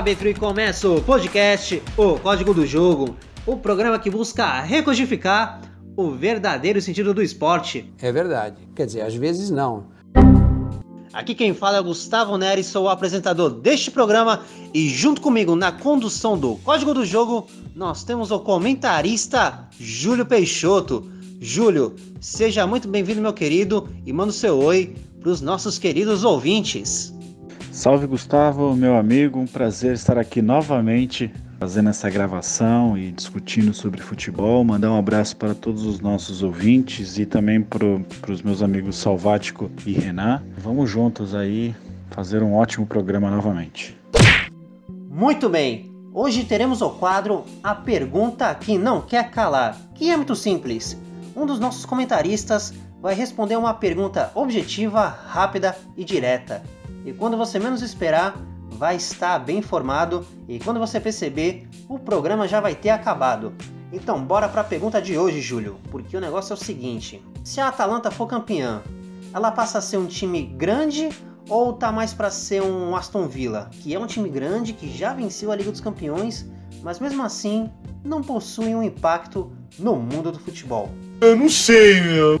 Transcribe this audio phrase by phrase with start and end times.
[0.00, 3.14] árbitro e começa o podcast O Código do Jogo,
[3.44, 5.60] o programa que busca recodificar
[5.94, 7.92] o verdadeiro sentido do esporte.
[8.00, 8.56] É verdade.
[8.74, 9.88] Quer dizer, às vezes não.
[11.12, 14.40] Aqui quem fala é Gustavo Neri, sou o apresentador deste programa
[14.72, 21.12] e junto comigo na condução do Código do Jogo, nós temos o comentarista Júlio Peixoto.
[21.38, 26.24] Júlio, seja muito bem-vindo, meu querido, e manda o seu oi para os nossos queridos
[26.24, 27.12] ouvintes.
[27.80, 34.02] Salve Gustavo, meu amigo, um prazer estar aqui novamente fazendo essa gravação e discutindo sobre
[34.02, 34.62] futebol.
[34.62, 37.86] Mandar um abraço para todos os nossos ouvintes e também para
[38.30, 40.42] os meus amigos Salvático e Renan.
[40.58, 41.74] Vamos juntos aí
[42.10, 43.98] fazer um ótimo programa novamente.
[45.08, 50.36] Muito bem, hoje teremos o quadro A Pergunta que Não Quer Calar, que é muito
[50.36, 51.00] simples.
[51.34, 56.62] Um dos nossos comentaristas vai responder uma pergunta objetiva, rápida e direta
[57.04, 58.36] e quando você menos esperar,
[58.70, 63.54] vai estar bem informado e quando você perceber, o programa já vai ter acabado.
[63.92, 67.60] Então, bora para a pergunta de hoje, Júlio, porque o negócio é o seguinte: se
[67.60, 68.82] a Atalanta for campeã,
[69.32, 71.08] ela passa a ser um time grande
[71.48, 75.12] ou tá mais para ser um Aston Villa, que é um time grande que já
[75.12, 76.46] venceu a Liga dos Campeões,
[76.82, 77.70] mas mesmo assim
[78.04, 80.90] não possui um impacto no mundo do futebol?
[81.20, 82.40] Eu não sei, meu.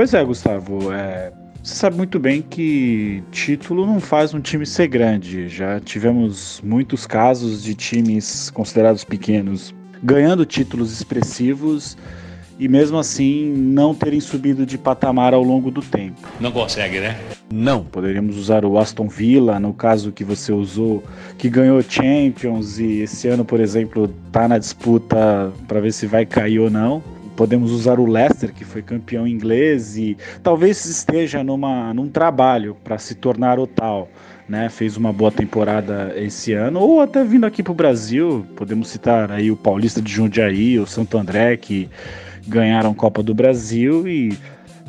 [0.00, 0.94] Pois é, Gustavo.
[0.94, 1.30] É,
[1.62, 5.46] você sabe muito bem que título não faz um time ser grande.
[5.46, 11.98] Já tivemos muitos casos de times considerados pequenos ganhando títulos expressivos
[12.58, 16.26] e mesmo assim não terem subido de patamar ao longo do tempo.
[16.40, 17.20] Não consegue, né?
[17.52, 17.84] Não.
[17.84, 21.04] Poderíamos usar o Aston Villa, no caso que você usou,
[21.36, 26.24] que ganhou Champions e esse ano, por exemplo, está na disputa para ver se vai
[26.24, 27.02] cair ou não
[27.40, 32.98] podemos usar o Leicester, que foi campeão inglês e talvez esteja numa, num trabalho para
[32.98, 34.10] se tornar o tal.
[34.46, 38.88] Né, fez uma boa temporada esse ano, ou até vindo aqui para o Brasil, podemos
[38.88, 41.88] citar aí o Paulista de Jundiaí, o Santo André, que
[42.48, 44.36] ganharam Copa do Brasil e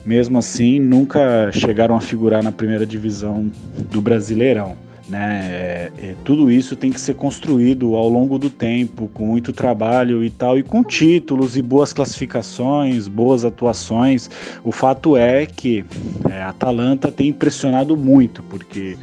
[0.03, 3.51] mesmo assim nunca chegaram a figurar na primeira divisão
[3.91, 4.75] do Brasileirão.
[5.11, 5.49] Né?
[5.51, 10.23] É, é, tudo isso tem que ser construído ao longo do tempo, com muito trabalho
[10.23, 14.29] e tal, e com títulos e boas classificações, boas atuações.
[14.63, 15.83] O fato é que
[16.29, 18.97] é, a Atalanta tem impressionado muito, porque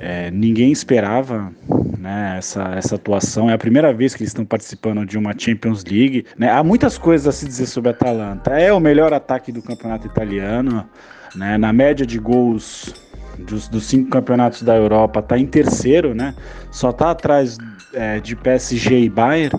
[0.00, 1.52] é, ninguém esperava
[1.96, 3.48] né, essa, essa atuação.
[3.48, 6.26] É a primeira vez que eles estão participando de uma Champions League.
[6.36, 6.50] Né?
[6.50, 8.50] Há muitas coisas a se dizer sobre a Atalanta.
[8.58, 10.84] É o melhor ataque do campeonato italiano.
[11.36, 11.56] Né?
[11.56, 12.92] Na média de gols
[13.38, 16.34] dos, dos cinco campeonatos da Europa, está em terceiro, né?
[16.70, 17.58] Só está atrás
[17.92, 19.58] é, de PSG e Bayern,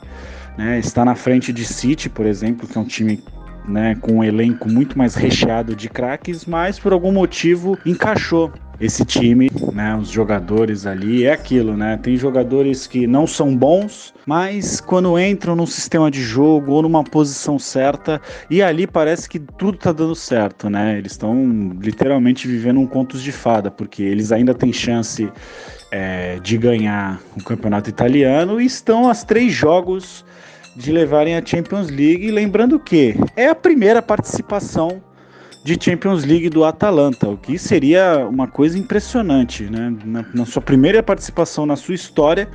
[0.57, 0.79] né?
[0.79, 3.23] Está na frente de City, por exemplo, que é um time
[3.67, 8.51] né, com um elenco muito mais recheado de craques, mas por algum motivo encaixou
[8.83, 11.97] esse time, né, os jogadores ali, é aquilo, né?
[11.97, 17.01] Tem jogadores que não são bons, mas quando entram num sistema de jogo ou numa
[17.01, 20.97] posição certa, e ali parece que tudo tá dando certo, né?
[20.97, 25.31] Eles estão literalmente vivendo um contos de fada, porque eles ainda têm chance
[25.89, 30.25] é, de ganhar o campeonato italiano e estão a três jogos
[30.75, 35.01] de levarem a Champions League, lembrando que é a primeira participação
[35.63, 39.96] de Champions League do Atalanta, o que seria uma coisa impressionante, né?
[40.03, 42.50] Na, na sua primeira participação na sua história,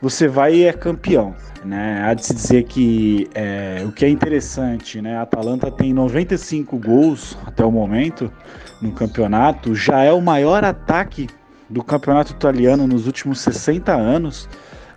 [0.00, 1.34] você vai e é campeão.
[1.64, 2.02] Né?
[2.02, 5.18] Há de se dizer que é, o que é interessante, né?
[5.18, 8.32] A Atalanta tem 95 gols até o momento
[8.80, 11.26] no campeonato, já é o maior ataque
[11.68, 14.48] do campeonato italiano nos últimos 60 anos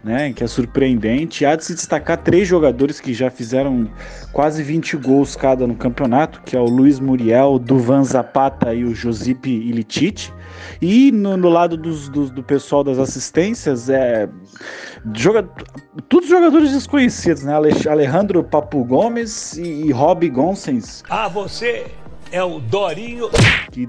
[0.03, 1.45] né, que é surpreendente.
[1.45, 3.89] Há de se destacar três jogadores que já fizeram
[4.31, 8.95] quase 20 gols cada no campeonato, que é o Luiz Muriel, Duvan Zapata e o
[8.95, 10.31] Josipe Ilicic.
[10.81, 14.29] E no, no lado dos, dos, do pessoal das assistências, é
[15.13, 15.47] joga,
[16.07, 17.53] todos jogadores desconhecidos, né?
[17.89, 21.03] Alejandro Papu Gomes e, e Rob Gonsens.
[21.09, 21.85] Ah, você
[22.31, 23.29] é o Dorinho.
[23.71, 23.87] Que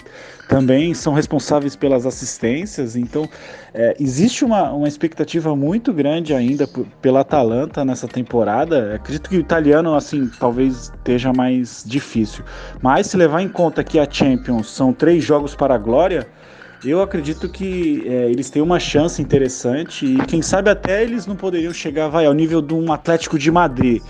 [0.48, 2.96] também são responsáveis pelas assistências.
[2.96, 3.28] Então,
[3.72, 6.69] é, existe uma, uma expectativa muito grande ainda
[7.00, 8.96] pela Atalanta nessa temporada.
[8.96, 12.44] Acredito que o italiano, assim, talvez esteja mais difícil.
[12.82, 16.26] Mas se levar em conta que a Champions são três jogos para a glória.
[16.84, 21.36] Eu acredito que é, eles têm uma chance interessante e quem sabe até eles não
[21.36, 24.02] poderiam chegar vai, ao nível de um Atlético de Madrid,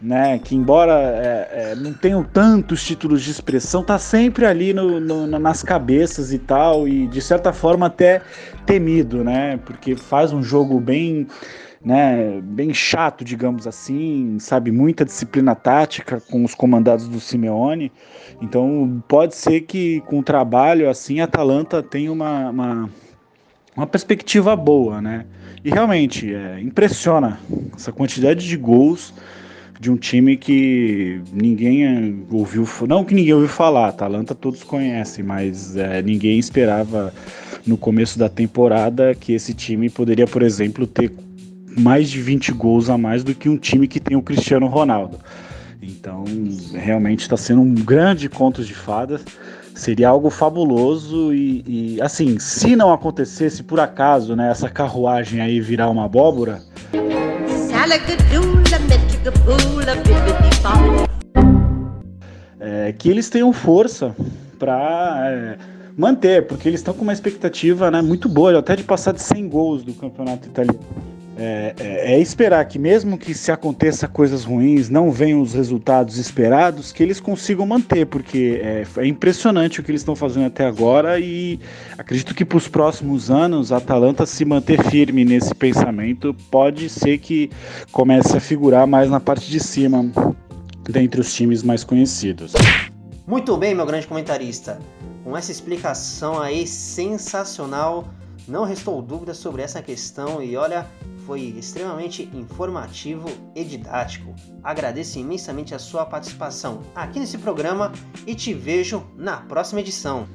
[0.00, 4.98] né, que embora é, é, não tenham tantos títulos de expressão, tá sempre ali no,
[4.98, 8.22] no, nas cabeças e tal, e de certa forma até
[8.64, 11.26] temido, né, porque faz um jogo bem,
[11.84, 17.92] né, bem chato, digamos assim, sabe, muita disciplina tática com os comandados do Simeone,
[18.40, 22.90] então pode ser que com o trabalho assim a Atalanta tenha uma, uma
[23.76, 25.24] uma perspectiva boa, né?
[25.64, 27.38] E realmente é, impressiona
[27.74, 29.14] essa quantidade de gols
[29.80, 35.74] de um time que ninguém ouviu, não que ninguém ouviu falar, Atalanta todos conhecem, mas
[35.74, 37.14] é, ninguém esperava
[37.66, 41.10] no começo da temporada que esse time poderia, por exemplo, ter
[41.78, 45.18] mais de 20 gols a mais do que um time que tem o Cristiano Ronaldo.
[45.80, 46.24] Então,
[46.74, 49.24] realmente está sendo um grande conto de fadas.
[49.74, 55.58] Seria algo fabuloso e, e, assim, se não acontecesse por acaso, né, essa carruagem aí
[55.58, 56.60] virar uma abóbora,
[62.60, 64.14] é, que eles tenham força
[64.60, 65.58] para é,
[65.96, 69.48] manter, porque eles estão com uma expectativa né, muito boa, até de passar de 100
[69.48, 70.78] gols do campeonato italiano.
[71.42, 76.18] É, é, é, esperar que, mesmo que se aconteça coisas ruins, não venham os resultados
[76.18, 80.66] esperados, que eles consigam manter, porque é, é impressionante o que eles estão fazendo até
[80.66, 81.58] agora e
[81.96, 87.16] acredito que para os próximos anos a Atalanta se manter firme nesse pensamento pode ser
[87.16, 87.50] que
[87.90, 90.12] comece a figurar mais na parte de cima
[90.82, 92.52] dentre os times mais conhecidos.
[93.26, 94.78] Muito bem, meu grande comentarista.
[95.24, 98.06] Com essa explicação aí sensacional,
[98.46, 100.86] não restou dúvida sobre essa questão e olha,
[101.30, 104.34] foi extremamente informativo e didático.
[104.64, 107.92] Agradeço imensamente a sua participação aqui nesse programa
[108.26, 110.26] e te vejo na próxima edição.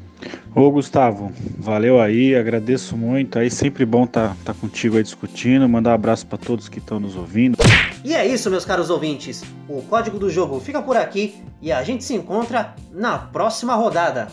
[0.56, 3.38] Ô Gustavo, valeu aí, agradeço muito.
[3.38, 5.68] Aí sempre bom estar tá, tá contigo aí discutindo.
[5.68, 7.58] Mandar um abraço para todos que estão nos ouvindo.
[8.02, 9.44] E é isso, meus caros ouvintes.
[9.68, 14.30] O código do jogo fica por aqui e a gente se encontra na próxima rodada.